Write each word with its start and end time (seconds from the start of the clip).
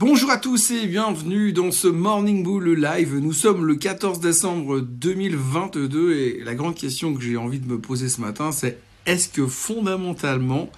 Bonjour 0.00 0.30
à 0.30 0.36
tous 0.36 0.70
et 0.70 0.86
bienvenue 0.86 1.52
dans 1.52 1.72
ce 1.72 1.88
Morning 1.88 2.44
Bull 2.44 2.80
Live. 2.80 3.16
Nous 3.16 3.32
sommes 3.32 3.66
le 3.66 3.74
14 3.74 4.20
décembre 4.20 4.78
2022 4.78 6.12
et 6.12 6.40
la 6.44 6.54
grande 6.54 6.76
question 6.76 7.14
que 7.14 7.20
j'ai 7.20 7.36
envie 7.36 7.58
de 7.58 7.66
me 7.66 7.80
poser 7.80 8.08
ce 8.08 8.20
matin, 8.20 8.52
c'est 8.52 8.78
est-ce 9.06 9.28
que 9.28 9.44
fondamentalement, 9.44 10.70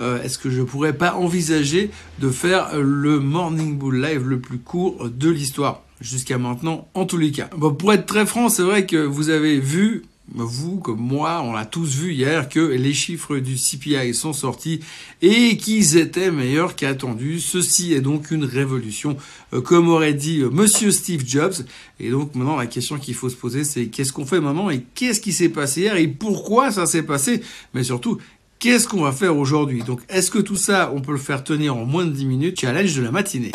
euh, 0.00 0.22
est-ce 0.22 0.38
que 0.38 0.48
je 0.48 0.62
pourrais 0.62 0.92
pas 0.92 1.14
envisager 1.14 1.90
de 2.20 2.30
faire 2.30 2.78
le 2.78 3.18
Morning 3.18 3.76
Bull 3.76 4.00
Live 4.00 4.28
le 4.28 4.38
plus 4.38 4.58
court 4.58 5.10
de 5.10 5.28
l'histoire 5.28 5.82
jusqu'à 6.00 6.38
maintenant, 6.38 6.86
en 6.94 7.04
tous 7.04 7.18
les 7.18 7.32
cas? 7.32 7.50
Bon, 7.56 7.74
pour 7.74 7.92
être 7.92 8.06
très 8.06 8.26
franc, 8.26 8.48
c'est 8.48 8.62
vrai 8.62 8.86
que 8.86 8.98
vous 8.98 9.30
avez 9.30 9.58
vu 9.58 10.04
vous 10.34 10.78
comme 10.78 11.00
moi, 11.00 11.42
on 11.42 11.52
l'a 11.52 11.64
tous 11.64 11.96
vu 11.96 12.12
hier 12.12 12.48
que 12.48 12.60
les 12.60 12.92
chiffres 12.92 13.38
du 13.38 13.56
CPI 13.56 14.14
sont 14.14 14.32
sortis 14.32 14.80
et 15.22 15.56
qu'ils 15.56 15.96
étaient 15.96 16.30
meilleurs 16.30 16.76
qu'attendus. 16.76 17.40
Ceci 17.40 17.94
est 17.94 18.00
donc 18.00 18.30
une 18.30 18.44
révolution, 18.44 19.16
euh, 19.52 19.60
comme 19.60 19.88
aurait 19.88 20.14
dit 20.14 20.40
euh, 20.40 20.50
Monsieur 20.50 20.90
Steve 20.90 21.24
Jobs. 21.26 21.54
Et 22.00 22.10
donc 22.10 22.34
maintenant, 22.34 22.56
la 22.56 22.66
question 22.66 22.98
qu'il 22.98 23.14
faut 23.14 23.28
se 23.28 23.36
poser, 23.36 23.64
c'est 23.64 23.86
qu'est-ce 23.86 24.12
qu'on 24.12 24.26
fait 24.26 24.40
maintenant 24.40 24.70
et 24.70 24.84
qu'est-ce 24.94 25.20
qui 25.20 25.32
s'est 25.32 25.48
passé 25.48 25.82
hier 25.82 25.96
et 25.96 26.08
pourquoi 26.08 26.70
ça 26.70 26.86
s'est 26.86 27.02
passé, 27.02 27.42
mais 27.74 27.84
surtout 27.84 28.18
Qu'est-ce 28.58 28.88
qu'on 28.88 29.02
va 29.02 29.12
faire 29.12 29.36
aujourd'hui? 29.36 29.84
Donc, 29.84 30.00
est-ce 30.08 30.32
que 30.32 30.40
tout 30.40 30.56
ça, 30.56 30.90
on 30.92 31.00
peut 31.00 31.12
le 31.12 31.18
faire 31.18 31.44
tenir 31.44 31.76
en 31.76 31.84
moins 31.84 32.04
de 32.04 32.10
10 32.10 32.26
minutes? 32.26 32.60
Challenge 32.60 32.92
de 32.92 33.02
la 33.02 33.12
matinée. 33.12 33.52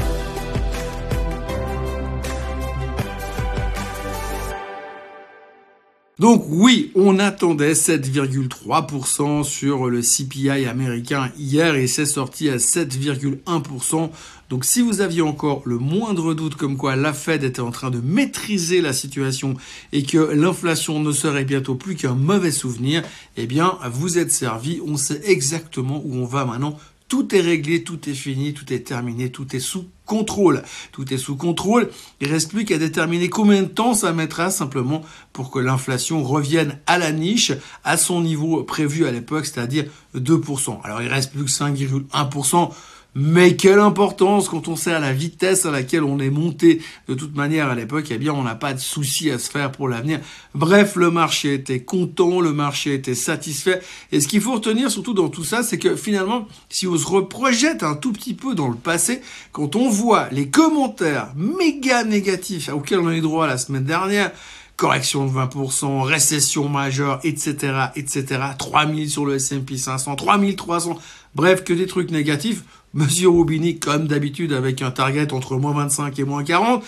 Donc 6.19 6.45
oui, 6.47 6.91
on 6.93 7.17
attendait 7.17 7.73
7,3% 7.73 9.43
sur 9.43 9.89
le 9.89 10.01
CPI 10.01 10.67
américain 10.67 11.31
hier 11.39 11.73
et 11.73 11.87
c'est 11.87 12.05
sorti 12.05 12.49
à 12.49 12.57
7,1%. 12.57 14.11
Donc 14.51 14.63
si 14.63 14.81
vous 14.81 15.01
aviez 15.01 15.23
encore 15.23 15.63
le 15.65 15.79
moindre 15.79 16.35
doute 16.35 16.53
comme 16.53 16.77
quoi 16.77 16.95
la 16.95 17.13
Fed 17.13 17.43
était 17.43 17.61
en 17.61 17.71
train 17.71 17.89
de 17.89 17.99
maîtriser 17.99 18.79
la 18.79 18.93
situation 18.93 19.55
et 19.91 20.03
que 20.03 20.19
l'inflation 20.19 20.99
ne 20.99 21.11
serait 21.11 21.45
bientôt 21.45 21.73
plus 21.73 21.95
qu'un 21.95 22.13
mauvais 22.13 22.51
souvenir, 22.51 23.01
eh 23.35 23.47
bien 23.47 23.79
vous 23.91 24.19
êtes 24.19 24.31
servi, 24.31 24.81
on 24.85 24.97
sait 24.97 25.21
exactement 25.25 25.99
où 26.05 26.13
on 26.13 26.25
va 26.25 26.45
maintenant 26.45 26.77
tout 27.13 27.35
est 27.35 27.41
réglé, 27.41 27.83
tout 27.83 28.09
est 28.09 28.15
fini, 28.15 28.53
tout 28.53 28.73
est 28.73 28.87
terminé, 28.87 29.29
tout 29.29 29.55
est 29.55 29.59
sous 29.59 29.85
contrôle. 30.05 30.63
Tout 30.91 31.13
est 31.13 31.17
sous 31.17 31.35
contrôle. 31.35 31.89
Il 32.21 32.31
reste 32.31 32.49
plus 32.51 32.65
qu'à 32.65 32.77
déterminer 32.77 33.29
combien 33.29 33.63
de 33.63 33.67
temps 33.67 33.93
ça 33.93 34.13
mettra 34.13 34.49
simplement 34.49 35.01
pour 35.31 35.51
que 35.51 35.59
l'inflation 35.59 36.23
revienne 36.23 36.79
à 36.87 36.97
la 36.97 37.11
niche, 37.11 37.51
à 37.83 37.97
son 37.97 38.21
niveau 38.21 38.63
prévu 38.63 39.05
à 39.05 39.11
l'époque, 39.11 39.45
c'est-à-dire 39.45 39.85
2%. 40.15 40.79
Alors 40.83 41.01
il 41.01 41.07
reste 41.07 41.31
plus 41.31 41.45
que 41.45 41.49
5,1%. 41.49 42.71
Mais 43.15 43.55
quelle 43.55 43.79
importance 43.79 44.49
quand 44.49 44.67
on 44.67 44.75
sait 44.75 44.93
à 44.93 44.99
la 44.99 45.13
vitesse 45.13 45.65
à 45.65 45.71
laquelle 45.71 46.03
on 46.03 46.17
est 46.19 46.31
monté 46.31 46.81
de 47.07 47.13
toute 47.13 47.35
manière 47.35 47.69
à 47.69 47.75
l'époque, 47.75 48.07
eh 48.09 48.17
bien 48.17 48.33
on 48.33 48.43
n'a 48.43 48.55
pas 48.55 48.73
de 48.73 48.79
souci 48.79 49.29
à 49.29 49.37
se 49.37 49.51
faire 49.51 49.71
pour 49.71 49.87
l'avenir. 49.87 50.19
Bref, 50.55 50.95
le 50.95 51.11
marché 51.11 51.53
était 51.53 51.81
content, 51.81 52.41
le 52.41 52.53
marché 52.53 52.95
était 52.95 53.13
satisfait. 53.13 53.81
Et 54.11 54.19
ce 54.19 54.27
qu'il 54.27 54.41
faut 54.41 54.53
retenir 54.53 54.89
surtout 54.89 55.13
dans 55.13 55.29
tout 55.29 55.43
ça, 55.43 55.61
c'est 55.61 55.77
que 55.77 55.95
finalement, 55.95 56.47
si 56.69 56.87
on 56.87 56.97
se 56.97 57.05
reprojette 57.05 57.83
un 57.83 57.95
tout 57.95 58.13
petit 58.13 58.33
peu 58.33 58.55
dans 58.55 58.67
le 58.67 58.75
passé, 58.75 59.21
quand 59.51 59.75
on 59.75 59.89
voit 59.89 60.27
les 60.31 60.49
commentaires 60.49 61.33
méga 61.35 62.03
négatifs 62.03 62.69
auxquels 62.69 62.99
on 62.99 63.07
a 63.07 63.15
eu 63.15 63.21
droit 63.21 63.45
la 63.45 63.59
semaine 63.59 63.83
dernière, 63.83 64.31
correction 64.75 65.25
de 65.27 65.31
20%, 65.31 66.01
récession 66.01 66.67
majeure, 66.67 67.19
etc., 67.23 67.91
etc., 67.95 68.41
3000 68.57 69.09
sur 69.09 69.25
le 69.25 69.35
S&P 69.35 69.77
500, 69.77 70.15
3300, 70.15 70.97
bref, 71.35 71.63
que 71.63 71.73
des 71.73 71.87
trucs 71.87 72.11
négatifs. 72.11 72.63
Monsieur 72.93 73.29
Roubini, 73.29 73.79
comme 73.79 74.07
d'habitude, 74.07 74.53
avec 74.53 74.81
un 74.81 74.91
target 74.91 75.33
entre 75.33 75.57
moins 75.57 75.73
25 75.73 76.17
et 76.19 76.23
moins 76.23 76.43
40. 76.43 76.83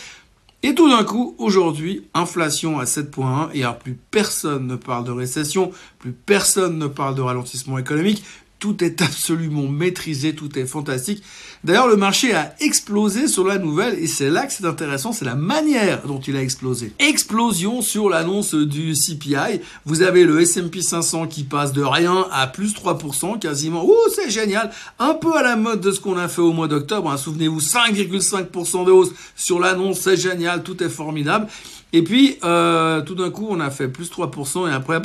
Et 0.61 0.73
tout 0.73 0.89
d'un 0.89 1.03
coup, 1.03 1.35
aujourd'hui, 1.37 2.07
inflation 2.13 2.79
à 2.79 2.85
7.1 2.85 3.49
et 3.53 3.63
alors 3.63 3.77
plus 3.77 3.93
personne 3.93 4.67
ne 4.67 4.75
parle 4.75 5.03
de 5.03 5.11
récession, 5.11 5.71
plus 5.99 6.11
personne 6.11 6.79
ne 6.79 6.87
parle 6.87 7.15
de 7.15 7.21
ralentissement 7.21 7.77
économique, 7.77 8.23
tout 8.59 8.83
est 8.83 9.01
absolument 9.01 9.67
maîtrisé, 9.67 10.33
tout 10.33 10.57
est 10.57 10.65
fantastique. 10.65 11.23
D'ailleurs, 11.63 11.87
le 11.87 11.97
marché 11.97 12.33
a 12.33 12.55
explosé 12.59 13.27
sur 13.27 13.45
la 13.45 13.57
nouvelle 13.57 13.97
et 13.99 14.07
c'est 14.07 14.29
là 14.29 14.45
que 14.45 14.53
c'est 14.53 14.65
intéressant, 14.65 15.11
c'est 15.11 15.25
la 15.25 15.35
manière 15.35 16.03
dont 16.07 16.19
il 16.19 16.35
a 16.35 16.41
explosé. 16.41 16.93
Explosion 16.99 17.81
sur 17.81 18.09
l'annonce 18.09 18.53
du 18.53 18.93
CPI. 18.93 19.61
Vous 19.85 20.01
avez 20.01 20.23
le 20.23 20.41
S&P 20.41 20.81
500 20.81 21.27
qui 21.27 21.43
passe 21.43 21.73
de 21.73 21.83
rien 21.83 22.27
à 22.31 22.47
plus 22.47 22.73
3% 22.73 23.39
quasiment. 23.39 23.85
Ouh, 23.85 23.93
c'est 24.13 24.29
génial. 24.29 24.71
Un 24.99 25.15
peu 25.15 25.35
à 25.35 25.43
la 25.43 25.55
mode 25.55 25.81
de 25.81 25.91
ce 25.91 25.99
qu'on 25.99 26.17
a 26.17 26.27
fait 26.27 26.41
au 26.41 26.53
mois 26.53 26.67
d'octobre. 26.67 27.09
Hein. 27.11 27.17
Souvenez-vous, 27.17 27.59
5,5% 27.59 28.85
de 28.85 28.91
hausse 28.91 29.11
sur 29.35 29.59
l'annonce, 29.59 29.99
c'est 29.99 30.17
génial, 30.17 30.63
tout 30.63 30.81
est 30.83 30.89
formidable. 30.89 31.47
Et 31.95 32.01
puis, 32.01 32.37
euh, 32.43 33.01
tout 33.03 33.15
d'un 33.15 33.29
coup, 33.29 33.47
on 33.49 33.61
a 33.61 33.71
fait 33.71 33.87
plus 33.87 34.11
3%, 34.11 34.69
et 34.69 34.73
après, 34.73 35.01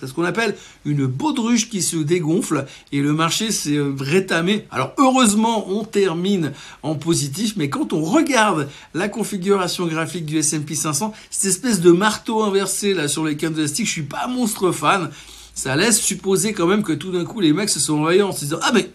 c'est 0.00 0.08
ce 0.08 0.12
qu'on 0.12 0.24
appelle 0.24 0.56
une 0.84 1.06
baudruche 1.06 1.70
qui 1.70 1.82
se 1.82 1.98
dégonfle, 1.98 2.66
et 2.90 3.00
le 3.00 3.12
marché 3.12 3.52
s'est 3.52 3.76
euh, 3.76 3.94
rétamé. 3.96 4.66
Alors, 4.72 4.92
heureusement, 4.98 5.70
on 5.70 5.84
termine 5.84 6.50
en 6.82 6.96
positif, 6.96 7.54
mais 7.56 7.70
quand 7.70 7.92
on 7.92 8.02
regarde 8.02 8.68
la 8.92 9.08
configuration 9.08 9.86
graphique 9.86 10.26
du 10.26 10.38
S&P 10.38 10.74
500, 10.74 11.12
cette 11.30 11.48
espèce 11.48 11.80
de 11.80 11.92
marteau 11.92 12.42
inversé 12.42 12.92
là 12.92 13.06
sur 13.06 13.24
les 13.24 13.36
candlesticks, 13.36 13.86
je 13.86 13.92
suis 13.92 14.02
pas 14.02 14.26
monstre 14.26 14.72
fan. 14.72 15.10
Ça 15.54 15.76
laisse 15.76 16.00
supposer 16.00 16.54
quand 16.54 16.66
même 16.66 16.82
que 16.82 16.92
tout 16.92 17.12
d'un 17.12 17.24
coup, 17.24 17.38
les 17.38 17.52
mecs 17.52 17.70
se 17.70 17.78
sont 17.78 18.02
réveillés 18.02 18.24
en 18.24 18.32
se 18.32 18.40
disant, 18.40 18.58
ah 18.62 18.72
mais... 18.74 18.90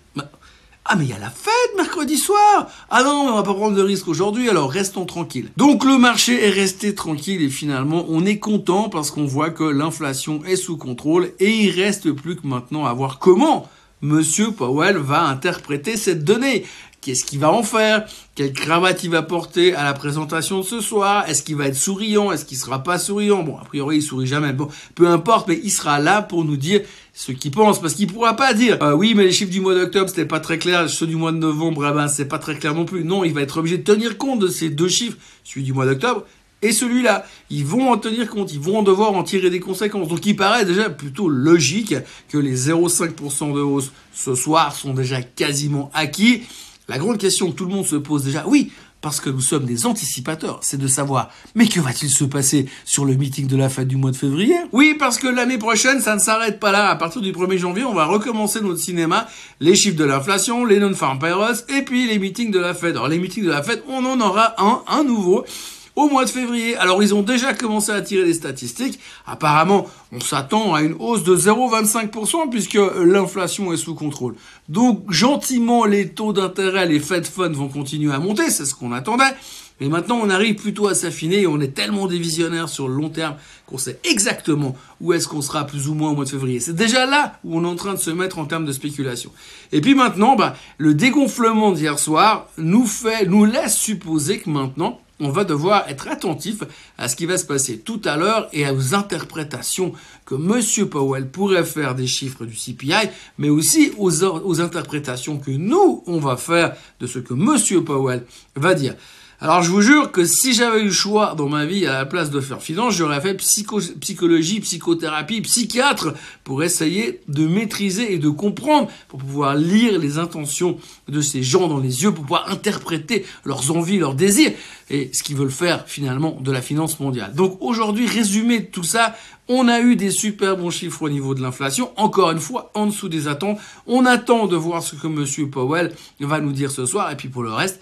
Ah 0.87 0.95
mais 0.95 1.05
il 1.05 1.09
y 1.09 1.13
a 1.13 1.19
la 1.19 1.31
fête 1.31 1.75
mercredi 1.75 2.15
soir 2.15 2.67
Ah 2.91 3.01
non, 3.01 3.27
on 3.27 3.33
va 3.33 3.41
pas 3.41 3.55
prendre 3.55 3.75
de 3.75 3.81
risque 3.81 4.07
aujourd'hui, 4.07 4.49
alors 4.49 4.69
restons 4.69 5.05
tranquilles. 5.05 5.49
Donc 5.57 5.83
le 5.83 5.97
marché 5.97 6.45
est 6.45 6.51
resté 6.51 6.93
tranquille 6.93 7.41
et 7.41 7.49
finalement 7.49 8.05
on 8.07 8.23
est 8.23 8.37
content 8.37 8.87
parce 8.89 9.09
qu'on 9.09 9.25
voit 9.25 9.49
que 9.49 9.63
l'inflation 9.63 10.45
est 10.45 10.55
sous 10.55 10.77
contrôle 10.77 11.31
et 11.39 11.49
il 11.49 11.71
reste 11.71 12.11
plus 12.11 12.35
que 12.35 12.45
maintenant 12.45 12.85
à 12.85 12.93
voir 12.93 13.17
comment 13.17 13.67
Monsieur 14.01 14.51
Powell 14.51 14.97
va 14.97 15.23
interpréter 15.23 15.97
cette 15.97 16.23
donnée. 16.23 16.65
Qu'est-ce 17.05 17.23
qu'il 17.23 17.37
va 17.37 17.51
en 17.51 17.61
faire? 17.61 18.07
Quelle 18.33 18.51
cravate 18.51 19.03
il 19.03 19.11
va 19.11 19.21
porter 19.21 19.75
à 19.75 19.83
la 19.83 19.93
présentation 19.93 20.61
de 20.61 20.65
ce 20.65 20.81
soir? 20.81 21.29
Est-ce 21.29 21.43
qu'il 21.43 21.55
va 21.55 21.67
être 21.67 21.75
souriant? 21.75 22.31
Est-ce 22.31 22.45
qu'il 22.45 22.57
sera 22.57 22.81
pas 22.81 22.97
souriant? 22.97 23.43
Bon, 23.43 23.57
a 23.57 23.63
priori, 23.63 23.97
il 23.97 24.01
sourit 24.01 24.25
jamais. 24.25 24.53
Bon, 24.53 24.69
peu 24.95 25.07
importe, 25.07 25.47
mais 25.47 25.59
il 25.63 25.69
sera 25.69 25.99
là 25.99 26.23
pour 26.23 26.43
nous 26.45 26.57
dire 26.57 26.81
ce 27.13 27.31
qu'il 27.31 27.51
pense, 27.51 27.79
parce 27.79 27.93
qu'il 27.93 28.11
pourra 28.11 28.35
pas 28.35 28.55
dire 28.55 28.81
euh, 28.81 28.95
oui, 28.95 29.13
mais 29.15 29.25
les 29.25 29.31
chiffres 29.31 29.51
du 29.51 29.61
mois 29.61 29.75
d'octobre 29.75 30.09
c'était 30.09 30.25
pas 30.25 30.39
très 30.39 30.57
clair, 30.57 30.89
ceux 30.89 31.05
du 31.05 31.15
mois 31.15 31.31
de 31.31 31.37
novembre, 31.37 31.87
eh 31.87 31.93
ben 31.93 32.07
c'est 32.07 32.27
pas 32.27 32.39
très 32.39 32.57
clair 32.57 32.73
non 32.73 32.85
plus. 32.85 33.03
Non, 33.03 33.23
il 33.23 33.35
va 33.35 33.41
être 33.41 33.59
obligé 33.59 33.77
de 33.77 33.83
tenir 33.83 34.17
compte 34.17 34.39
de 34.39 34.47
ces 34.47 34.71
deux 34.71 34.89
chiffres, 34.89 35.17
celui 35.43 35.61
du 35.61 35.73
mois 35.73 35.85
d'octobre 35.85 36.23
et 36.63 36.71
celui-là. 36.71 37.27
Ils 37.51 37.65
vont 37.65 37.91
en 37.91 37.97
tenir 37.97 38.27
compte, 38.31 38.51
ils 38.51 38.59
vont 38.59 38.81
devoir 38.81 39.13
en 39.13 39.21
tirer 39.21 39.51
des 39.51 39.59
conséquences. 39.59 40.07
Donc 40.07 40.25
il 40.25 40.35
paraît 40.35 40.65
déjà 40.65 40.89
plutôt 40.89 41.29
logique 41.29 41.93
que 42.29 42.39
les 42.39 42.69
0,5% 42.69 43.53
de 43.53 43.61
hausse 43.61 43.91
ce 44.11 44.33
soir 44.33 44.75
sont 44.75 44.95
déjà 44.95 45.21
quasiment 45.21 45.91
acquis. 45.93 46.41
La 46.87 46.97
grande 46.97 47.17
question 47.17 47.51
que 47.51 47.55
tout 47.55 47.65
le 47.65 47.73
monde 47.73 47.85
se 47.85 47.95
pose 47.95 48.23
déjà, 48.23 48.45
oui, 48.47 48.71
parce 49.01 49.19
que 49.19 49.29
nous 49.29 49.41
sommes 49.41 49.65
des 49.65 49.85
anticipateurs, 49.85 50.59
c'est 50.61 50.79
de 50.79 50.87
savoir, 50.87 51.29
mais 51.53 51.67
que 51.67 51.79
va-t-il 51.79 52.09
se 52.09 52.23
passer 52.23 52.67
sur 52.85 53.05
le 53.05 53.15
meeting 53.15 53.47
de 53.47 53.55
la 53.55 53.69
fête 53.69 53.87
du 53.87 53.97
mois 53.97 54.11
de 54.11 54.15
février? 54.15 54.55
Oui, 54.71 54.95
parce 54.97 55.17
que 55.17 55.27
l'année 55.27 55.57
prochaine, 55.57 55.99
ça 55.99 56.15
ne 56.15 56.19
s'arrête 56.19 56.59
pas 56.59 56.71
là. 56.71 56.89
À 56.89 56.95
partir 56.95 57.21
du 57.21 57.31
1er 57.31 57.57
janvier, 57.57 57.83
on 57.83 57.93
va 57.93 58.05
recommencer 58.05 58.61
notre 58.61 58.79
cinéma, 58.79 59.27
les 59.59 59.75
chiffres 59.75 59.97
de 59.97 60.05
l'inflation, 60.05 60.65
les 60.65 60.79
non-farm 60.79 61.19
payrolls, 61.19 61.57
et 61.69 61.83
puis 61.83 62.07
les 62.07 62.17
meetings 62.17 62.51
de 62.51 62.59
la 62.59 62.73
fête. 62.73 62.95
Alors 62.95 63.07
les 63.07 63.19
meetings 63.19 63.45
de 63.45 63.51
la 63.51 63.61
fête, 63.61 63.83
on 63.87 64.03
en 64.05 64.19
aura 64.19 64.55
un, 64.57 64.81
un 64.87 65.03
nouveau 65.03 65.45
au 65.95 66.09
mois 66.09 66.25
de 66.25 66.29
février. 66.29 66.75
Alors 66.77 67.01
ils 67.01 67.13
ont 67.13 67.21
déjà 67.21 67.53
commencé 67.53 67.91
à 67.91 68.01
tirer 68.01 68.25
des 68.25 68.33
statistiques. 68.33 68.99
Apparemment, 69.25 69.87
on 70.11 70.19
s'attend 70.19 70.73
à 70.73 70.81
une 70.81 70.95
hausse 70.99 71.23
de 71.23 71.35
0,25% 71.35 72.49
puisque 72.49 72.79
l'inflation 73.03 73.71
est 73.73 73.77
sous 73.77 73.95
contrôle. 73.95 74.35
Donc 74.69 75.11
gentiment, 75.11 75.85
les 75.85 76.09
taux 76.09 76.33
d'intérêt, 76.33 76.85
les 76.85 76.99
Fed 76.99 77.25
Funds 77.25 77.53
vont 77.53 77.69
continuer 77.69 78.13
à 78.13 78.19
monter, 78.19 78.49
c'est 78.49 78.65
ce 78.65 78.75
qu'on 78.75 78.91
attendait. 78.91 79.33
Mais 79.81 79.89
maintenant, 79.89 80.19
on 80.23 80.29
arrive 80.29 80.55
plutôt 80.55 80.87
à 80.87 80.95
s'affiner 80.95 81.41
et 81.41 81.47
on 81.47 81.59
est 81.59 81.75
tellement 81.75 82.07
des 82.07 82.17
visionnaires 82.17 82.69
sur 82.69 82.87
le 82.87 82.95
long 82.95 83.09
terme 83.09 83.35
qu'on 83.65 83.77
sait 83.77 83.99
exactement 84.05 84.75
où 85.01 85.11
est-ce 85.11 85.27
qu'on 85.27 85.41
sera 85.41 85.67
plus 85.67 85.89
ou 85.89 85.95
moins 85.95 86.11
au 86.11 86.15
mois 86.15 86.23
de 86.23 86.29
février. 86.29 86.61
C'est 86.61 86.75
déjà 86.75 87.05
là 87.05 87.39
où 87.43 87.57
on 87.57 87.63
est 87.63 87.67
en 87.67 87.75
train 87.75 87.93
de 87.93 87.99
se 87.99 88.09
mettre 88.09 88.39
en 88.39 88.45
termes 88.45 88.65
de 88.65 88.71
spéculation. 88.71 89.31
Et 89.73 89.81
puis 89.81 89.93
maintenant, 89.93 90.37
bah, 90.37 90.55
le 90.77 90.93
dégonflement 90.93 91.73
d'hier 91.73 91.99
soir 91.99 92.47
nous 92.57 92.85
fait, 92.85 93.25
nous 93.25 93.43
laisse 93.43 93.75
supposer 93.75 94.39
que 94.39 94.49
maintenant, 94.49 95.01
on 95.19 95.29
va 95.29 95.43
devoir 95.43 95.87
être 95.89 96.07
attentif 96.07 96.63
à 96.97 97.07
ce 97.07 97.15
qui 97.15 97.25
va 97.25 97.37
se 97.37 97.45
passer 97.45 97.79
tout 97.79 98.01
à 98.03 98.17
l'heure 98.17 98.49
et 98.51 98.69
aux 98.69 98.93
interprétations 98.93 99.93
que 100.25 100.35
M. 100.35 100.89
Powell 100.89 101.29
pourrait 101.29 101.63
faire 101.63 101.95
des 101.95 102.07
chiffres 102.07 102.45
du 102.45 102.55
CPI, 102.55 103.09
mais 103.37 103.49
aussi 103.49 103.93
aux, 103.97 104.61
interprétations 104.61 105.37
que 105.37 105.51
nous, 105.51 106.03
on 106.07 106.19
va 106.19 106.37
faire 106.37 106.75
de 106.99 107.07
ce 107.07 107.19
que 107.19 107.33
M. 107.33 107.83
Powell 107.83 108.25
va 108.55 108.73
dire. 108.73 108.95
Alors 109.41 109.63
je 109.63 109.69
vous 109.69 109.81
jure 109.81 110.13
que 110.13 110.23
si 110.23 110.53
j'avais 110.53 110.79
eu 110.79 110.85
le 110.85 110.91
choix 110.91 111.35
dans 111.35 111.49
ma 111.49 111.65
vie 111.65 111.85
à 111.85 111.91
la 111.91 112.05
place 112.05 112.29
de 112.29 112.39
faire 112.39 112.61
finance, 112.61 112.95
j'aurais 112.95 113.19
fait 113.19 113.33
psychologie, 113.33 114.61
psychothérapie, 114.61 115.41
psychiatre 115.41 116.13
pour 116.45 116.63
essayer 116.63 117.19
de 117.27 117.45
maîtriser 117.45 118.13
et 118.13 118.17
de 118.17 118.29
comprendre, 118.29 118.89
pour 119.09 119.19
pouvoir 119.19 119.55
lire 119.55 119.99
les 119.99 120.19
intentions 120.19 120.77
de 121.09 121.19
ces 121.19 121.43
gens 121.43 121.67
dans 121.67 121.79
les 121.79 122.03
yeux, 122.03 122.13
pour 122.13 122.23
pouvoir 122.23 122.49
interpréter 122.49 123.25
leurs 123.43 123.75
envies, 123.75 123.97
leurs 123.97 124.15
désirs 124.15 124.53
et 124.89 125.09
ce 125.11 125.21
qu'ils 125.21 125.35
veulent 125.35 125.51
faire 125.51 125.83
finalement 125.85 126.37
de 126.39 126.51
la 126.53 126.61
finance 126.61 127.01
mondiale. 127.01 127.33
Donc 127.35 127.57
aujourd'hui, 127.59 128.07
résumé 128.07 128.65
tout 128.65 128.83
ça, 128.83 129.17
on 129.49 129.67
a 129.67 129.81
eu 129.81 129.97
des 129.97 130.11
super 130.11 130.55
bons 130.55 130.69
chiffres 130.69 131.01
au 131.01 131.09
niveau 131.09 131.35
de 131.35 131.41
l'inflation, 131.41 131.91
encore 131.97 132.31
une 132.31 132.39
fois 132.39 132.71
en 132.73 132.85
dessous 132.85 133.09
des 133.09 133.27
attentes. 133.27 133.59
On 133.85 134.05
attend 134.05 134.47
de 134.47 134.55
voir 134.55 134.81
ce 134.81 134.95
que 134.95 135.07
M. 135.07 135.49
Powell 135.49 135.93
va 136.21 136.39
nous 136.39 136.53
dire 136.53 136.71
ce 136.71 136.85
soir 136.85 137.11
et 137.11 137.17
puis 137.17 137.27
pour 137.27 137.43
le 137.43 137.51
reste, 137.51 137.81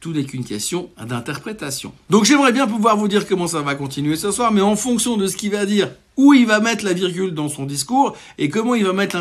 tout 0.00 0.12
n'est 0.12 0.24
qu'une 0.24 0.44
question 0.44 0.90
d'interprétation. 1.06 1.92
Donc 2.08 2.24
j'aimerais 2.24 2.52
bien 2.52 2.66
pouvoir 2.66 2.96
vous 2.96 3.06
dire 3.06 3.26
comment 3.26 3.46
ça 3.46 3.60
va 3.60 3.74
continuer 3.74 4.16
ce 4.16 4.30
soir, 4.30 4.50
mais 4.50 4.62
en 4.62 4.74
fonction 4.74 5.16
de 5.16 5.26
ce 5.26 5.36
qu'il 5.36 5.50
va 5.50 5.66
dire, 5.66 5.90
où 6.16 6.32
il 6.32 6.46
va 6.46 6.60
mettre 6.60 6.84
la 6.84 6.94
virgule 6.94 7.32
dans 7.32 7.48
son 7.48 7.66
discours, 7.66 8.16
et 8.38 8.48
comment 8.48 8.74
il 8.74 8.84
va 8.84 8.92
mettre 8.92 9.16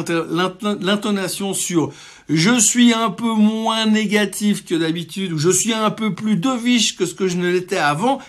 l'intonation 0.81 1.53
sur 1.53 1.91
je 2.29 2.59
suis 2.59 2.93
un 2.93 3.09
peu 3.09 3.33
moins 3.33 3.87
négatif 3.87 4.63
que 4.63 4.75
d'habitude, 4.75 5.33
ou 5.33 5.37
je 5.37 5.49
suis 5.49 5.73
un 5.73 5.91
peu 5.91 6.13
plus 6.13 6.37
deviche 6.37 6.95
que 6.95 7.05
ce 7.05 7.13
que 7.13 7.27
je 7.27 7.37
ne 7.37 7.49
l'étais 7.49 7.77
avant, 7.77 8.19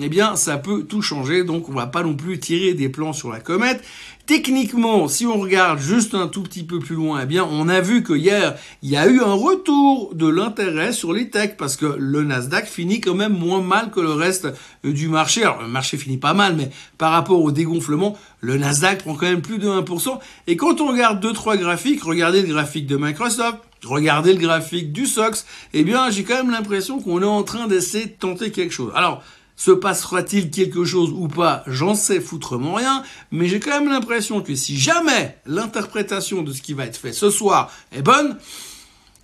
eh 0.00 0.08
bien, 0.08 0.36
ça 0.36 0.58
peut 0.58 0.84
tout 0.84 1.02
changer. 1.02 1.44
Donc, 1.44 1.68
on 1.68 1.72
va 1.72 1.86
pas 1.86 2.02
non 2.02 2.14
plus 2.14 2.38
tirer 2.38 2.74
des 2.74 2.88
plans 2.88 3.12
sur 3.12 3.30
la 3.30 3.40
comète. 3.40 3.82
Techniquement, 4.26 5.08
si 5.08 5.24
on 5.24 5.38
regarde 5.38 5.78
juste 5.78 6.14
un 6.14 6.28
tout 6.28 6.42
petit 6.42 6.62
peu 6.62 6.78
plus 6.78 6.94
loin, 6.94 7.20
eh 7.22 7.26
bien, 7.26 7.48
on 7.50 7.66
a 7.66 7.80
vu 7.80 8.02
que 8.02 8.12
hier, 8.12 8.56
il 8.82 8.90
y 8.90 8.96
a 8.96 9.06
eu 9.08 9.20
un 9.20 9.32
retour 9.32 10.14
de 10.14 10.28
l'intérêt 10.28 10.92
sur 10.92 11.14
les 11.14 11.30
techs 11.30 11.56
parce 11.56 11.76
que 11.76 11.96
le 11.98 12.24
Nasdaq 12.24 12.66
finit 12.66 13.00
quand 13.00 13.14
même 13.14 13.32
moins 13.32 13.62
mal 13.62 13.90
que 13.90 14.00
le 14.00 14.12
reste 14.12 14.46
euh, 14.84 14.92
du 14.92 15.08
marché. 15.08 15.44
Alors, 15.44 15.62
le 15.62 15.68
marché 15.68 15.96
finit 15.96 16.18
pas 16.18 16.34
mal, 16.34 16.56
mais 16.56 16.70
par 16.98 17.12
rapport 17.12 17.42
au 17.42 17.50
dégonflement, 17.50 18.18
le 18.40 18.58
Nasdaq 18.58 18.98
prend 18.98 19.14
quand 19.14 19.26
même 19.26 19.40
plus 19.40 19.58
de 19.58 19.66
1%. 19.66 20.18
Et 20.46 20.56
quand 20.56 20.82
on 20.82 20.88
regarde 20.88 21.20
deux, 21.20 21.32
trois 21.32 21.56
graphiques, 21.56 22.02
regardez 22.02 22.42
le 22.42 22.48
graphique 22.48 22.86
de 22.86 22.98
Microsoft, 22.98 23.58
regardez 23.82 24.34
le 24.34 24.40
graphique 24.40 24.92
du 24.92 25.06
SOX, 25.06 25.46
eh 25.72 25.84
bien, 25.84 26.10
j'ai 26.10 26.24
quand 26.24 26.36
même 26.36 26.50
l'impression 26.50 27.00
qu'on 27.00 27.22
est 27.22 27.24
en 27.24 27.44
train 27.44 27.66
d'essayer 27.66 28.04
de 28.04 28.10
tenter 28.10 28.50
quelque 28.50 28.74
chose. 28.74 28.92
Alors, 28.94 29.22
se 29.58 29.72
passera-t-il 29.72 30.50
quelque 30.50 30.84
chose 30.84 31.10
ou 31.10 31.26
pas 31.26 31.64
J'en 31.66 31.94
sais 31.94 32.20
foutrement 32.20 32.74
rien, 32.74 33.02
mais 33.32 33.48
j'ai 33.48 33.58
quand 33.58 33.80
même 33.80 33.90
l'impression 33.90 34.40
que 34.40 34.54
si 34.54 34.78
jamais 34.78 35.36
l'interprétation 35.46 36.42
de 36.42 36.52
ce 36.52 36.62
qui 36.62 36.74
va 36.74 36.86
être 36.86 36.96
fait 36.96 37.12
ce 37.12 37.28
soir 37.28 37.70
est 37.90 38.00
bonne, 38.00 38.38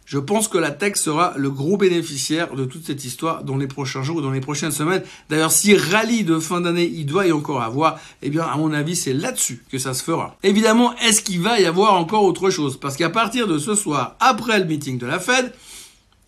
je 0.06 0.19
pense 0.19 0.48
que 0.48 0.58
la 0.58 0.72
tech 0.72 0.96
sera 0.96 1.34
le 1.36 1.50
gros 1.50 1.76
bénéficiaire 1.76 2.56
de 2.56 2.64
toute 2.64 2.84
cette 2.84 3.04
histoire 3.04 3.44
dans 3.44 3.56
les 3.56 3.69
prochains 3.69 4.02
jours 4.02 4.16
ou 4.16 4.20
dans 4.20 4.32
les 4.32 4.40
prochaines 4.40 4.72
semaines. 4.72 5.04
D'ailleurs, 5.31 5.52
si 5.52 5.76
rallye 5.76 6.25
de 6.25 6.40
fin 6.40 6.60
d'année 6.60 6.90
il 6.92 7.06
doit 7.06 7.26
y 7.28 7.32
encore 7.32 7.62
avoir, 7.62 8.00
eh 8.20 8.28
bien, 8.28 8.42
à 8.42 8.56
mon 8.56 8.72
avis, 8.72 8.96
c'est 8.96 9.14
là-dessus 9.14 9.64
que 9.70 9.78
ça 9.78 9.94
se 9.94 10.02
fera. 10.02 10.36
Évidemment, 10.42 10.96
est-ce 10.96 11.22
qu'il 11.22 11.40
va 11.40 11.60
y 11.60 11.64
avoir 11.64 11.94
encore 11.94 12.25
autre 12.25 12.50
chose? 12.50 12.78
Parce 12.78 12.96
qu'à 12.96 13.08
partir 13.08 13.46
de 13.46 13.58
ce 13.58 13.76
soir, 13.76 14.16
après 14.19 14.58
le 14.58 14.64
meeting 14.64 14.98
de 14.98 15.06
la 15.06 15.20
Fed, 15.20 15.54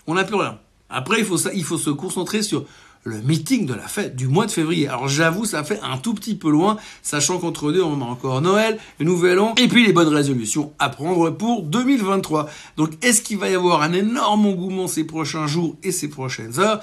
on 0.07 0.15
n'a 0.15 0.23
plus 0.23 0.37
rien. 0.37 0.59
Après, 0.89 1.19
il 1.19 1.25
faut, 1.25 1.39
il 1.53 1.65
faut 1.65 1.79
se 1.79 1.91
concentrer 1.91 2.43
sur 2.43 2.65
le 3.07 3.23
meeting 3.23 3.67
de 3.67 3.75
la 3.75 3.87
fête 3.87 4.17
du 4.17 4.27
mois 4.27 4.47
de 4.47 4.51
février. 4.51 4.89
Alors 4.89 5.09
j'avoue, 5.09 5.45
ça 5.45 5.63
fait 5.63 5.81
un 5.83 5.97
tout 5.97 6.13
petit 6.13 6.35
peu 6.35 6.51
loin, 6.51 6.77
sachant 7.03 7.39
qu'entre 7.39 7.73
deux, 7.73 7.83
on 7.83 8.01
a 8.01 8.05
encore 8.05 8.43
Noël, 8.43 8.79
le 8.99 9.07
Nouvel 9.07 9.39
An, 9.39 9.55
et 9.57 9.69
puis 9.69 9.87
les 9.87 9.93
bonnes 9.93 10.13
résolutions 10.13 10.73
à 10.81 10.89
prendre 10.89 11.31
pour 11.31 11.63
2023. 11.63 12.51
Donc 12.77 12.93
est-ce 13.03 13.23
qu'il 13.23 13.39
va 13.39 13.49
y 13.49 13.55
avoir 13.55 13.83
un 13.83 13.93
énorme 13.93 14.47
engouement 14.47 14.89
ces 14.89 15.05
prochains 15.05 15.47
jours 15.47 15.77
et 15.85 15.93
ces 15.93 16.09
prochaines 16.09 16.59
heures? 16.59 16.81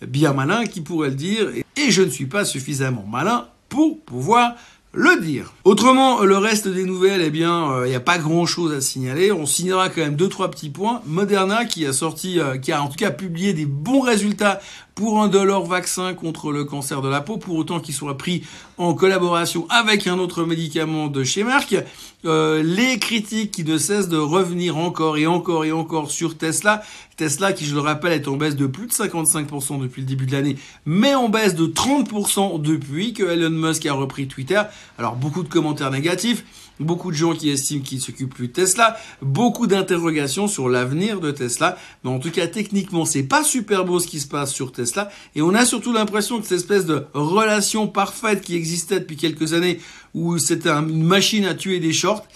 Bien 0.00 0.32
malin 0.32 0.64
qui 0.64 0.80
pourrait 0.80 1.10
le 1.10 1.16
dire, 1.16 1.50
et 1.76 1.90
je 1.90 2.02
ne 2.02 2.10
suis 2.10 2.26
pas 2.26 2.46
suffisamment 2.46 3.04
malin 3.06 3.46
pour 3.68 4.00
pouvoir 4.00 4.54
le 4.92 5.20
dire. 5.20 5.52
Autrement, 5.64 6.22
le 6.22 6.36
reste 6.36 6.66
des 6.66 6.84
nouvelles, 6.84 7.22
eh 7.22 7.30
bien, 7.30 7.66
il 7.66 7.84
euh, 7.84 7.88
n'y 7.88 7.94
a 7.94 8.00
pas 8.00 8.18
grand-chose 8.18 8.72
à 8.72 8.80
signaler. 8.80 9.30
On 9.30 9.46
signera 9.46 9.88
quand 9.88 10.00
même 10.00 10.16
deux 10.16 10.28
trois 10.28 10.50
petits 10.50 10.70
points. 10.70 11.00
Moderna 11.06 11.64
qui 11.64 11.86
a 11.86 11.92
sorti, 11.92 12.40
euh, 12.40 12.58
qui 12.58 12.72
a 12.72 12.82
en 12.82 12.88
tout 12.88 12.96
cas 12.96 13.12
publié 13.12 13.52
des 13.52 13.66
bons 13.66 14.00
résultats 14.00 14.60
pour 14.96 15.22
un 15.22 15.28
de 15.28 15.38
leurs 15.38 15.64
vaccins 15.64 16.12
contre 16.14 16.50
le 16.52 16.64
cancer 16.64 17.02
de 17.02 17.08
la 17.08 17.20
peau, 17.20 17.36
pour 17.36 17.56
autant 17.56 17.78
qu'il 17.78 17.94
soit 17.94 18.18
pris 18.18 18.42
en 18.78 18.92
collaboration 18.94 19.66
avec 19.70 20.06
un 20.06 20.18
autre 20.18 20.44
médicament 20.44 21.06
de 21.06 21.22
chez 21.22 21.44
Merck. 21.44 21.76
Euh, 22.24 22.62
les 22.62 22.98
critiques 22.98 23.52
qui 23.52 23.64
ne 23.64 23.78
cessent 23.78 24.08
de 24.08 24.18
revenir 24.18 24.76
encore 24.76 25.16
et 25.16 25.26
encore 25.26 25.64
et 25.64 25.72
encore 25.72 26.10
sur 26.10 26.36
Tesla. 26.36 26.82
Tesla 27.20 27.52
qui, 27.52 27.66
je 27.66 27.74
le 27.74 27.82
rappelle, 27.82 28.12
est 28.12 28.28
en 28.28 28.38
baisse 28.38 28.56
de 28.56 28.66
plus 28.66 28.86
de 28.86 28.92
55% 28.92 29.78
depuis 29.82 30.00
le 30.00 30.06
début 30.06 30.24
de 30.24 30.32
l'année, 30.32 30.56
mais 30.86 31.14
en 31.14 31.28
baisse 31.28 31.54
de 31.54 31.66
30% 31.66 32.62
depuis 32.62 33.12
que 33.12 33.24
Elon 33.24 33.50
Musk 33.50 33.84
a 33.84 33.92
repris 33.92 34.26
Twitter. 34.26 34.62
Alors 34.96 35.16
beaucoup 35.16 35.42
de 35.42 35.48
commentaires 35.50 35.90
négatifs, 35.90 36.46
beaucoup 36.80 37.10
de 37.10 37.16
gens 37.16 37.34
qui 37.34 37.50
estiment 37.50 37.82
qu'il 37.82 38.00
s'occupe 38.00 38.32
plus 38.32 38.48
de 38.48 38.54
Tesla, 38.54 38.96
beaucoup 39.20 39.66
d'interrogations 39.66 40.48
sur 40.48 40.70
l'avenir 40.70 41.20
de 41.20 41.30
Tesla. 41.30 41.76
Mais 42.04 42.10
en 42.10 42.20
tout 42.20 42.30
cas, 42.30 42.46
techniquement, 42.46 43.04
c'est 43.04 43.24
pas 43.24 43.44
super 43.44 43.84
beau 43.84 44.00
ce 44.00 44.06
qui 44.06 44.18
se 44.18 44.26
passe 44.26 44.50
sur 44.50 44.72
Tesla. 44.72 45.10
Et 45.34 45.42
on 45.42 45.52
a 45.52 45.66
surtout 45.66 45.92
l'impression 45.92 46.40
que 46.40 46.46
cette 46.46 46.56
espèce 46.56 46.86
de 46.86 47.04
relation 47.12 47.86
parfaite 47.86 48.40
qui 48.40 48.56
existait 48.56 49.00
depuis 49.00 49.18
quelques 49.18 49.52
années, 49.52 49.78
où 50.14 50.38
c'était 50.38 50.70
une 50.70 51.02
machine 51.02 51.44
à 51.44 51.52
tuer 51.52 51.80
des 51.80 51.92
shorts, 51.92 52.26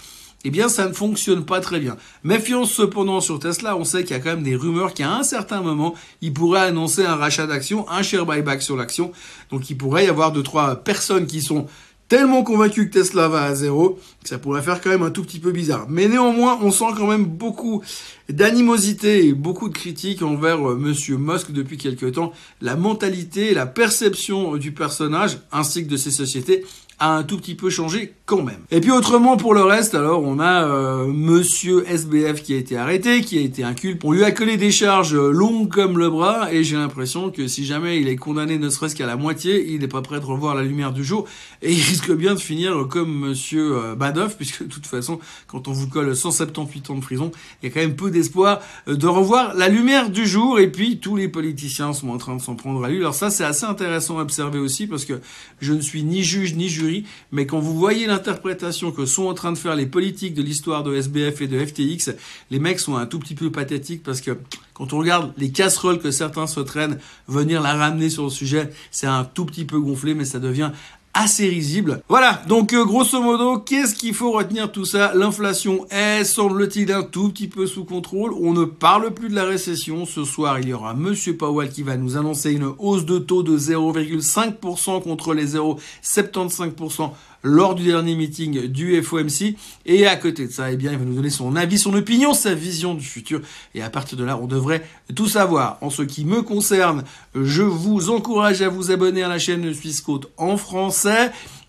eh 0.45 0.51
bien 0.51 0.69
ça 0.69 0.87
ne 0.87 0.93
fonctionne 0.93 1.45
pas 1.45 1.61
très 1.61 1.81
bien. 1.81 1.97
Méfiance 2.23 2.71
cependant 2.71 3.21
sur 3.21 3.39
Tesla, 3.39 3.77
on 3.77 3.85
sait 3.85 4.05
qu'il 4.05 4.17
y 4.17 4.19
a 4.19 4.23
quand 4.23 4.31
même 4.31 4.43
des 4.43 4.57
rumeurs 4.57 4.95
qu'à 4.95 5.11
un 5.11 5.23
certain 5.23 5.63
moment, 5.63 5.95
il 6.21 6.33
pourrait 6.33 6.61
annoncer 6.61 7.05
un 7.05 7.17
rachat 7.17 7.47
d'actions, 7.47 7.89
un 7.91 8.03
share 8.03 8.27
buyback 8.27 8.63
sur 8.63 8.77
l'action. 8.77 9.13
Donc 9.51 9.71
il 9.71 9.77
pourrait 9.77 10.05
y 10.05 10.09
avoir 10.09 10.33
deux, 10.33 10.43
trois 10.43 10.77
personnes 10.77 11.27
qui 11.27 11.41
sont 11.41 11.67
tellement 12.09 12.43
convaincu 12.43 12.89
que 12.89 12.93
Tesla 12.93 13.29
va 13.29 13.45
à 13.45 13.55
zéro 13.55 13.99
que 14.23 14.29
ça 14.29 14.39
pourrait 14.39 14.63
faire 14.63 14.81
quand 14.81 14.91
même 14.91 15.03
un 15.03 15.11
tout 15.11 15.23
petit 15.23 15.39
peu 15.39 15.53
bizarre. 15.53 15.87
Mais 15.89 16.07
néanmoins, 16.07 16.59
on 16.63 16.71
sent 16.71 16.93
quand 16.97 17.07
même 17.07 17.25
beaucoup 17.25 17.83
d'animosité 18.29 19.27
et 19.27 19.33
beaucoup 19.33 19.69
de 19.69 19.75
critiques 19.75 20.23
envers 20.23 20.71
euh, 20.71 20.77
Monsieur 20.77 21.17
Musk 21.17 21.51
depuis 21.51 21.79
quelque 21.79 22.07
temps. 22.07 22.33
La 22.61 22.77
mentalité, 22.77 23.55
la 23.55 23.67
perception 23.67 24.57
du 24.57 24.73
personnage 24.73 25.39
ainsi 25.53 25.85
que 25.85 25.91
de 25.91 25.97
ses 25.97 26.11
sociétés 26.11 26.65
a 26.99 27.17
un 27.17 27.23
tout 27.23 27.37
petit 27.37 27.55
peu 27.55 27.71
changé 27.71 28.15
quand 28.27 28.43
même. 28.43 28.61
Et 28.71 28.81
puis 28.81 28.91
autrement 28.91 29.37
pour 29.37 29.53
le 29.53 29.63
reste, 29.63 29.95
alors 29.95 30.23
on 30.23 30.39
a 30.39 30.65
euh, 30.65 31.07
Monsieur 31.07 31.85
SBF 31.89 32.43
qui 32.43 32.55
a 32.55 32.57
été 32.57 32.77
arrêté, 32.77 33.21
qui 33.21 33.37
a 33.37 33.41
été 33.41 33.65
inculpé. 33.65 34.07
On 34.07 34.13
lui 34.13 34.25
a 34.25 34.31
collé 34.31 34.57
des 34.57 34.71
charges 34.71 35.15
longues 35.15 35.69
comme 35.69 35.99
le 35.99 36.09
bras 36.09 36.53
et 36.53 36.65
j'ai 36.65 36.77
l'impression 36.77 37.31
que 37.31 37.49
si 37.49 37.67
jamais 37.67 38.01
il 38.01 38.09
est 38.09 38.17
condamné 38.17 38.59
ne 38.59 38.69
serait-ce 38.71 38.95
qu'à 38.95 39.07
la 39.07 39.17
moitié, 39.17 39.67
il 39.73 39.81
n'est 39.81 39.89
pas 39.89 40.03
prêt 40.03 40.21
de 40.21 40.25
revoir 40.25 40.55
la 40.55 40.63
lumière 40.63 40.93
du 40.93 41.05
jour 41.05 41.27
et 41.61 41.73
il 41.73 41.83
risque 41.83 42.13
bien 42.13 42.35
de 42.35 42.41
finir 42.41 42.87
comme 42.89 43.13
Monsieur 43.13 43.77
euh, 43.77 43.95
Badoff 43.95 44.37
puisque 44.39 44.63
de 44.63 44.69
toute 44.69 44.87
façon 44.87 45.19
quand 45.49 45.69
on 45.69 45.73
vous 45.73 45.89
colle 45.89 46.15
178 46.15 46.91
ans 46.91 46.95
de 46.95 47.01
prison, 47.01 47.33
il 47.63 47.69
y 47.69 47.73
a 47.73 47.75
quand 47.75 47.81
même 47.81 47.97
peu 47.97 48.11
d'espoir 48.11 48.61
euh, 48.89 48.97
de 48.97 49.07
revoir 49.07 49.55
la 49.55 49.69
lumière 49.69 50.11
du 50.11 50.27
jour 50.27 50.61
et 50.61 50.71
puis 50.71 50.99
tous 50.99 51.17
les 51.17 51.29
politiciens 51.29 51.93
sont 51.93 52.09
en 52.09 52.19
train 52.19 52.37
de 52.37 52.41
s'en 52.41 52.55
prendre 52.55 52.83
à 52.85 52.89
lui. 52.89 52.99
Alors 52.99 53.15
ça 53.15 53.31
c'est 53.31 53.45
assez 53.45 53.67
intéressant 53.67 54.19
à 54.19 54.23
observer 54.23 54.61
aussi 54.61 54.87
parce 54.87 55.05
que 55.05 55.21
je 55.61 55.73
ne 55.73 55.81
suis 55.81 56.05
ni 56.05 56.23
juge 56.23 56.55
ni 56.55 56.69
juge 56.69 56.84
mais 57.33 57.47
quand 57.47 57.61
vous 57.61 57.77
voyez 57.79 58.07
l'interprétation 58.07 58.93
que 58.93 59.07
sont 59.07 59.27
en 59.27 59.35
train 59.35 59.53
de 59.53 59.59
faire 59.59 59.77
les 59.77 59.87
politiques 59.87 60.35
de 60.35 60.43
l'histoire 60.43 60.83
de 60.83 60.95
SBF 60.95 61.41
et 61.41 61.49
de 61.49 61.65
FTX, 61.65 62.17
les 62.51 62.59
mecs 62.59 62.81
sont 62.81 62.97
un 62.97 63.07
tout 63.07 63.19
petit 63.19 63.35
peu 63.35 63.51
pathétiques 63.51 64.03
parce 64.03 64.21
que 64.21 64.37
quand 64.73 64.93
on 64.93 64.99
regarde 64.99 65.33
les 65.39 65.51
casseroles 65.51 66.01
que 66.01 66.11
certains 66.11 66.47
se 66.47 66.61
traînent, 66.61 66.99
venir 67.29 67.63
la 67.63 67.75
ramener 67.75 68.11
sur 68.11 68.25
le 68.25 68.31
sujet, 68.31 68.71
c'est 68.91 69.07
un 69.07 69.25
tout 69.25 69.45
petit 69.45 69.65
peu 69.65 69.81
gonflé, 69.81 70.15
mais 70.15 70.25
ça 70.25 70.39
devient 70.39 70.73
assez 71.15 71.49
risible. 71.49 72.03
Voilà, 72.09 72.43
donc 72.49 72.73
euh, 72.73 72.85
grosso 72.85 73.23
modo, 73.23 73.59
qu'est-ce 73.59 73.95
qu'il 73.95 74.15
faut 74.15 74.33
retenir 74.33 74.71
tout 74.71 74.85
ça? 74.85 75.13
L'inflation 75.15 75.87
est, 75.91 76.25
semble-t-il, 76.25 76.93
un 76.93 77.05
tout 77.05 77.29
petit 77.31 77.49
peu 77.49 77.67
sous 77.67 77.85
contrôle. 77.85 78.35
On 78.35 78.53
ne 78.53 78.65
parle 78.65 79.15
plus 79.15 79.29
de 79.29 79.35
la 79.35 79.45
récession. 79.45 80.05
Ce 80.05 80.25
soir, 80.25 80.59
il 80.59 80.69
y 80.69 80.73
aura 80.73 80.95
Monsieur 80.95 81.37
Powell 81.37 81.71
qui 81.71 81.83
va 81.83 81.97
nous 81.97 82.17
annoncer 82.17 82.53
une 82.53 82.73
hausse 82.79 83.07
de 83.07 83.19
taux 83.19 83.43
de 83.43 83.57
0,5% 83.57 85.03
contre 85.03 85.35
les 85.35 85.55
0,75% 85.55 87.13
lors 87.45 87.75
du 87.75 87.85
dernier 87.85 88.17
meeting 88.17 88.67
du 88.67 89.01
FOMC. 89.01 89.55
Et 89.87 90.07
à 90.07 90.17
côté 90.17 90.47
de 90.49 90.53
ça, 90.53 90.73
eh 90.73 90.77
bien, 90.77 90.93
il 90.93 90.99
va 90.99 91.05
nous 91.05 91.15
donner 91.15 91.31
son 91.31 91.55
avis, 91.55 91.79
son 91.79 91.95
opinion, 91.95 92.35
sa 92.35 92.55
vision 92.55 92.95
du 92.95 93.05
futur. 93.05 93.41
Et 93.75 93.83
à 93.83 93.91
partir 93.91 94.19
de 94.19 94.25
là, 94.25 94.37
on 94.39 94.47
devrait 94.47 94.85
tout 95.15 95.29
savoir. 95.29 95.79
En 95.81 95.91
ce 95.91 96.03
qui 96.03 96.25
me 96.25 96.43
concerne, 96.43 97.05
je 97.35 97.63
vous 97.63 98.11
encourage 98.11 98.63
à 98.63 98.69
vous 98.69 98.91
abonner 98.91 99.23
à 99.23 99.29
la 99.29 99.39
chaîne 99.39 99.73
Suisse 99.73 100.01
Côte 100.01 100.31
en 100.39 100.57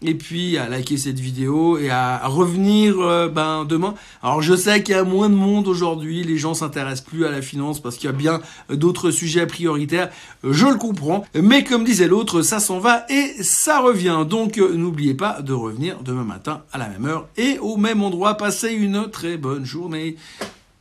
et 0.01 0.15
puis 0.15 0.57
à 0.57 0.69
liker 0.69 0.97
cette 0.97 1.19
vidéo 1.19 1.77
et 1.77 1.89
à 1.89 2.27
revenir 2.27 2.99
euh, 2.99 3.27
ben 3.27 3.65
demain. 3.65 3.95
Alors 4.21 4.41
je 4.41 4.55
sais 4.55 4.83
qu'il 4.83 4.95
y 4.95 4.97
a 4.97 5.03
moins 5.03 5.29
de 5.29 5.35
monde 5.35 5.67
aujourd'hui, 5.67 6.23
les 6.23 6.37
gens 6.37 6.53
s'intéressent 6.53 7.05
plus 7.05 7.25
à 7.25 7.31
la 7.31 7.41
finance 7.41 7.79
parce 7.79 7.95
qu'il 7.95 8.05
y 8.05 8.13
a 8.13 8.15
bien 8.15 8.41
d'autres 8.69 9.11
sujets 9.11 9.47
prioritaires, 9.47 10.09
je 10.43 10.67
le 10.67 10.75
comprends, 10.75 11.25
mais 11.33 11.63
comme 11.63 11.83
disait 11.83 12.07
l'autre, 12.07 12.41
ça 12.41 12.59
s'en 12.59 12.79
va 12.79 13.05
et 13.09 13.41
ça 13.41 13.79
revient. 13.79 14.25
Donc 14.27 14.57
n'oubliez 14.57 15.13
pas 15.13 15.41
de 15.41 15.53
revenir 15.53 16.01
demain 16.03 16.23
matin 16.23 16.63
à 16.71 16.77
la 16.77 16.87
même 16.87 17.05
heure 17.05 17.27
et 17.37 17.57
au 17.59 17.77
même 17.77 18.03
endroit. 18.03 18.35
Passez 18.35 18.71
une 18.71 19.09
très 19.09 19.37
bonne 19.37 19.65
journée. 19.65 20.17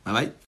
Bye 0.05 0.13
bye. 0.13 0.35